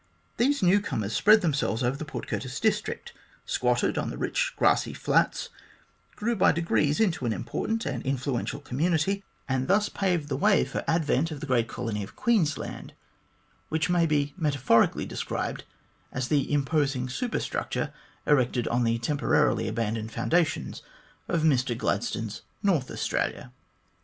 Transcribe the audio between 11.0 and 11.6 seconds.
advent of tho